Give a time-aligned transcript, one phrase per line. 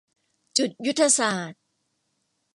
[0.57, 1.61] จุดยุทธศาสตร์